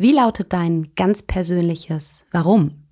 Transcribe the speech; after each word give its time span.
Wie 0.00 0.12
lautet 0.12 0.54
dein 0.54 0.92
ganz 0.96 1.22
persönliches 1.22 2.24
Warum? 2.30 2.84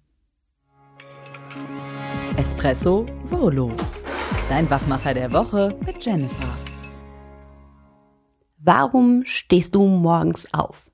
Espresso 2.36 3.06
Solo. 3.22 3.72
Dein 4.50 4.68
Wachmacher 4.68 5.14
der 5.14 5.32
Woche 5.32 5.74
mit 5.86 6.04
Jennifer. 6.04 6.54
Warum 8.58 9.24
stehst 9.24 9.74
du 9.74 9.86
morgens 9.86 10.52
auf? 10.52 10.90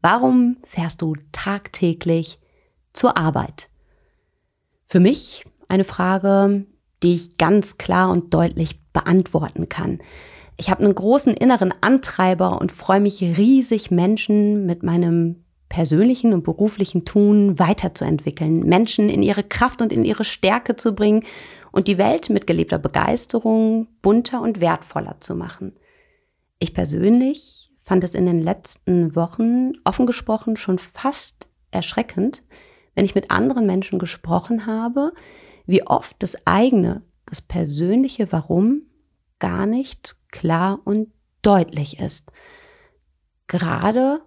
Warum 0.00 0.58
fährst 0.62 1.02
du 1.02 1.16
tagtäglich 1.32 2.38
zur 2.92 3.16
Arbeit? 3.16 3.68
Für 4.86 5.00
mich 5.00 5.44
eine 5.66 5.82
Frage, 5.82 6.66
die 7.02 7.16
ich 7.16 7.36
ganz 7.36 7.78
klar 7.78 8.10
und 8.10 8.32
deutlich 8.32 8.80
beantworten 8.92 9.68
kann. 9.68 9.98
Ich 10.56 10.70
habe 10.70 10.84
einen 10.84 10.94
großen 10.94 11.34
inneren 11.34 11.74
Antreiber 11.80 12.60
und 12.60 12.70
freue 12.70 13.00
mich 13.00 13.20
riesig, 13.22 13.90
Menschen 13.90 14.64
mit 14.64 14.84
meinem 14.84 15.44
persönlichen 15.68 16.32
und 16.32 16.44
beruflichen 16.44 17.04
Tun 17.04 17.58
weiterzuentwickeln, 17.58 18.60
Menschen 18.60 19.08
in 19.08 19.22
ihre 19.22 19.42
Kraft 19.42 19.82
und 19.82 19.92
in 19.92 20.04
ihre 20.04 20.24
Stärke 20.24 20.76
zu 20.76 20.94
bringen 20.94 21.24
und 21.72 21.88
die 21.88 21.98
Welt 21.98 22.30
mit 22.30 22.46
gelebter 22.46 22.78
Begeisterung 22.78 23.88
bunter 24.00 24.40
und 24.40 24.60
wertvoller 24.60 25.20
zu 25.20 25.34
machen. 25.34 25.74
Ich 26.58 26.74
persönlich 26.74 27.70
fand 27.84 28.04
es 28.04 28.14
in 28.14 28.26
den 28.26 28.40
letzten 28.40 29.14
Wochen 29.14 29.72
offen 29.84 30.06
gesprochen 30.06 30.56
schon 30.56 30.78
fast 30.78 31.48
erschreckend, 31.70 32.42
wenn 32.94 33.04
ich 33.04 33.14
mit 33.14 33.30
anderen 33.30 33.66
Menschen 33.66 33.98
gesprochen 33.98 34.66
habe, 34.66 35.12
wie 35.66 35.86
oft 35.86 36.16
das 36.18 36.46
eigene, 36.46 37.02
das 37.26 37.42
persönliche 37.42 38.32
Warum 38.32 38.82
gar 39.38 39.66
nicht 39.66 40.16
klar 40.30 40.80
und 40.84 41.12
deutlich 41.42 42.00
ist. 42.00 42.32
Gerade, 43.46 44.20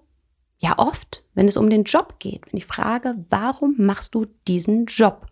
ja 0.61 0.77
oft, 0.77 1.23
wenn 1.33 1.47
es 1.47 1.57
um 1.57 1.69
den 1.69 1.83
Job 1.83 2.19
geht, 2.19 2.45
wenn 2.45 2.57
ich 2.57 2.65
frage, 2.65 3.15
warum 3.29 3.75
machst 3.77 4.15
du 4.15 4.27
diesen 4.47 4.85
Job? 4.85 5.25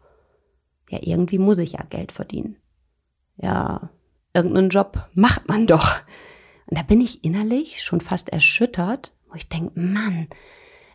Ja, 0.89 0.99
irgendwie 1.01 1.37
muss 1.37 1.59
ich 1.59 1.73
ja 1.73 1.83
Geld 1.83 2.11
verdienen. 2.11 2.57
Ja, 3.37 3.89
irgendeinen 4.33 4.69
Job 4.69 5.07
macht 5.13 5.47
man 5.47 5.67
doch. 5.67 6.01
Und 6.65 6.77
da 6.77 6.83
bin 6.83 6.99
ich 6.99 7.23
innerlich 7.23 7.83
schon 7.83 8.01
fast 8.01 8.29
erschüttert, 8.29 9.13
wo 9.29 9.35
ich 9.35 9.47
denke, 9.47 9.79
Mann, 9.79 10.27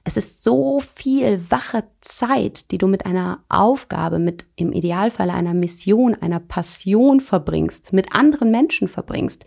es 0.03 0.17
ist 0.17 0.43
so 0.43 0.81
viel 0.81 1.51
wache 1.51 1.85
Zeit, 2.01 2.73
die 2.73 2.79
du 2.79 2.89
mit 2.89 3.07
einer 3.07 3.45
Aufgabe, 3.48 4.19
mit 4.19 4.47
im 4.57 4.73
Idealfall 4.73 5.31
einer 5.31 5.55
Mission, 5.55 6.15
einer 6.15 6.41
Passion 6.41 7.21
verbringst, 7.21 7.93
mit 7.93 8.15
anderen 8.15 8.51
Menschen 8.51 8.89
verbringst. 8.89 9.47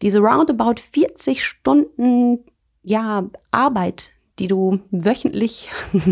Diese 0.00 0.20
roundabout 0.20 0.80
40 0.92 1.44
Stunden, 1.44 2.38
ja, 2.82 3.28
Arbeit, 3.50 4.12
die 4.38 4.48
du 4.48 4.80
wöchentlich 4.90 5.68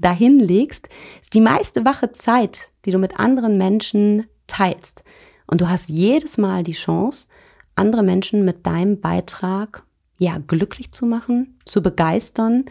dahin 0.00 0.38
legst, 0.38 0.88
ist 1.20 1.34
die 1.34 1.40
meiste 1.40 1.84
wache 1.84 2.12
Zeit, 2.12 2.70
die 2.84 2.90
du 2.90 2.98
mit 2.98 3.18
anderen 3.18 3.58
Menschen 3.58 4.26
teilst. 4.46 5.04
Und 5.46 5.60
du 5.60 5.68
hast 5.68 5.88
jedes 5.88 6.38
Mal 6.38 6.62
die 6.62 6.72
Chance, 6.72 7.28
andere 7.74 8.02
Menschen 8.02 8.44
mit 8.44 8.66
deinem 8.66 9.00
Beitrag, 9.00 9.84
ja, 10.18 10.38
glücklich 10.38 10.92
zu 10.92 11.06
machen, 11.06 11.58
zu 11.64 11.82
begeistern, 11.82 12.66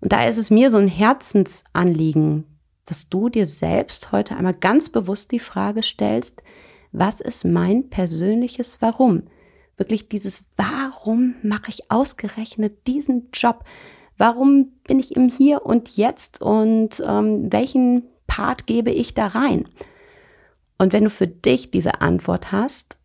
und 0.00 0.12
da 0.12 0.26
ist 0.26 0.38
es 0.38 0.50
mir 0.50 0.70
so 0.70 0.78
ein 0.78 0.88
Herzensanliegen, 0.88 2.44
dass 2.84 3.08
du 3.08 3.28
dir 3.28 3.46
selbst 3.46 4.12
heute 4.12 4.36
einmal 4.36 4.54
ganz 4.54 4.88
bewusst 4.88 5.32
die 5.32 5.38
Frage 5.38 5.82
stellst, 5.82 6.42
was 6.92 7.20
ist 7.20 7.44
mein 7.44 7.90
persönliches 7.90 8.80
Warum? 8.80 9.24
Wirklich 9.76 10.08
dieses 10.08 10.46
Warum 10.56 11.34
mache 11.42 11.70
ich 11.70 11.90
ausgerechnet 11.90 12.86
diesen 12.86 13.30
Job? 13.32 13.64
Warum 14.18 14.72
bin 14.86 14.98
ich 14.98 15.14
im 15.14 15.28
Hier 15.28 15.64
und 15.66 15.96
Jetzt 15.96 16.40
und 16.40 17.02
ähm, 17.06 17.52
welchen 17.52 18.04
Part 18.26 18.66
gebe 18.66 18.90
ich 18.90 19.14
da 19.14 19.28
rein? 19.28 19.68
Und 20.78 20.92
wenn 20.92 21.04
du 21.04 21.10
für 21.10 21.26
dich 21.26 21.70
diese 21.70 22.00
Antwort 22.00 22.52
hast, 22.52 22.98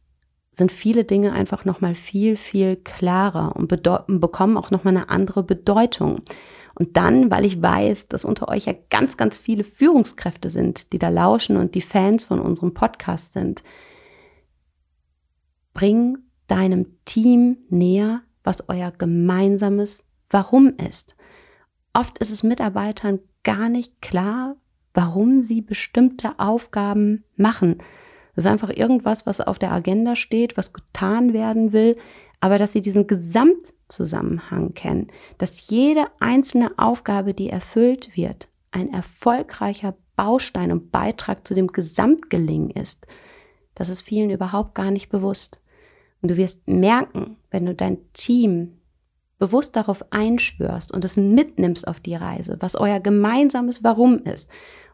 sind 0.52 0.72
viele 0.72 1.06
Dinge 1.06 1.32
einfach 1.32 1.64
nochmal 1.64 1.96
viel, 1.96 2.36
viel 2.36 2.76
klarer 2.76 3.56
und 3.56 3.68
bekommen 3.68 4.58
auch 4.58 4.70
nochmal 4.72 4.96
eine 4.96 5.10
andere 5.10 5.44
Bedeutung. 5.44 6.22
Und 6.76 6.98
dann, 6.98 7.32
weil 7.32 7.46
ich 7.46 7.62
weiß, 7.62 8.10
dass 8.10 8.26
unter 8.26 8.50
euch 8.50 8.66
ja 8.66 8.74
ganz, 8.90 9.16
ganz 9.16 9.38
viele 9.38 9.64
Führungskräfte 9.64 10.50
sind, 10.50 10.92
die 10.92 11.00
da 11.00 11.10
lauschen 11.10 11.56
und 11.58 11.76
die 11.76 11.82
Fans 11.82 12.26
von 12.26 12.40
unserem 12.40 12.74
Podcast 12.74 13.34
sind, 13.34 13.64
bring 15.74 16.18
deinem 16.48 16.98
Team 17.06 17.58
näher, 17.70 18.22
was 18.44 18.68
euer 18.68 18.92
gemeinsames 18.92 20.06
Warum 20.32 20.74
ist. 20.78 21.16
Oft 21.94 22.18
ist 22.18 22.32
es 22.32 22.42
Mitarbeitern 22.42 23.20
gar 23.44 23.70
nicht 23.70 24.02
klar, 24.02 24.56
warum 24.94 25.42
sie 25.42 25.62
bestimmte 25.62 26.40
Aufgaben 26.40 27.26
machen. 27.36 27.78
Das 28.36 28.46
ist 28.46 28.52
einfach 28.52 28.70
irgendwas, 28.70 29.26
was 29.26 29.42
auf 29.42 29.60
der 29.60 29.72
Agenda 29.72 30.16
steht, 30.16 30.58
was 30.58 30.74
getan 30.74 31.34
werden 31.34 31.74
will, 31.74 31.98
aber 32.40 32.58
dass 32.58 32.72
sie 32.72 32.82
diesen 32.82 33.08
Gesamtzusammenhang 33.08 34.74
kennen, 34.74 35.08
dass 35.38 35.70
jede 35.70 36.06
einzelne 36.20 36.72
Aufgabe, 36.78 37.34
die 37.34 37.50
erfüllt 37.50 38.16
wird, 38.16 38.48
ein 38.72 38.92
erfolgreicher 38.92 39.96
Baustein 40.16 40.72
und 40.72 40.92
Beitrag 40.92 41.46
zu 41.46 41.54
dem 41.54 41.68
Gesamtgelingen 41.68 42.72
ist, 42.72 43.06
das 43.76 43.90
ist 43.90 44.02
vielen 44.02 44.30
überhaupt 44.30 44.76
gar 44.76 44.92
nicht 44.92 45.10
bewusst. 45.10 45.62
Und 46.22 46.32
du 46.32 46.38
wirst 46.38 46.68
merken, 46.68 47.38
wenn 47.50 47.66
du 47.66 47.74
dein 47.76 47.98
Team 48.14 48.78
bewusst 49.42 49.76
darauf 49.76 50.06
einschwörst 50.12 50.94
und 50.94 51.04
es 51.04 51.18
mitnimmst 51.18 51.88
auf 51.88 52.00
die 52.00 52.16
Reise, 52.16 52.58
was 52.60 52.76
euer 52.76 53.00
gemeinsames 53.00 53.84
Warum 53.84 54.20
ist 54.20 54.52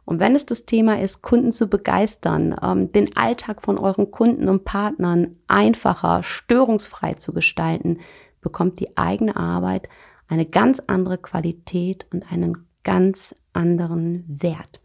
und 0.07 0.21
wenn 0.21 0.35
es 0.35 0.45
das 0.45 0.65
Thema 0.65 1.01
ist, 1.01 1.21
Kunden 1.21 1.51
zu 1.51 1.67
begeistern, 1.67 2.55
ähm, 2.63 2.93
den 2.93 3.17
Alltag 3.17 3.61
von 3.61 3.77
euren 3.77 4.09
Kunden 4.09 4.47
und 4.47 4.63
Partnern 4.63 5.35
einfacher, 5.49 6.23
störungsfrei 6.23 7.15
zu 7.15 7.33
gestalten, 7.33 7.99
bekommt 8.39 8.79
die 8.79 8.97
eigene 8.97 9.35
Arbeit 9.35 9.89
eine 10.29 10.45
ganz 10.45 10.81
andere 10.87 11.17
Qualität 11.17 12.07
und 12.13 12.31
einen 12.31 12.69
ganz 12.85 13.35
anderen 13.51 14.23
Wert. 14.29 14.79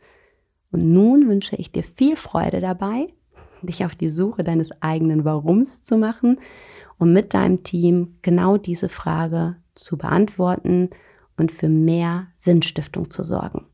Und 0.73 0.93
nun 0.93 1.29
wünsche 1.29 1.55
ich 1.55 1.71
dir 1.71 1.85
viel 1.85 2.17
Freude 2.17 2.61
dabei, 2.61 3.07
dich 3.63 3.85
auf 3.85 3.95
die 3.95 4.09
Suche 4.09 4.43
deines 4.43 4.83
eigenen 4.83 5.25
Warums 5.25 5.85
zu 5.85 5.99
machen 5.99 6.41
und 7.03 7.13
mit 7.13 7.35
deinem 7.35 7.65
Team 7.65 8.15
genau 8.23 8.59
diese 8.59 8.89
Frage 8.89 9.57
zu 9.75 9.99
beantworten 9.99 10.91
und 11.37 11.51
für 11.51 11.69
mehr 11.69 12.29
Sinnstiftung 12.37 13.11
zu 13.11 13.25
sorgen. 13.25 13.67